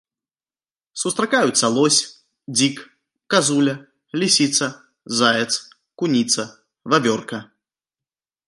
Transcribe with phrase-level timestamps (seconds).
[1.01, 1.99] Сустракаюцца лось,
[2.57, 2.77] дзік,
[3.33, 3.75] казуля,
[4.23, 4.67] лісіца,
[5.19, 5.51] заяц,
[6.01, 6.43] куніца,
[6.95, 7.37] вавёрка.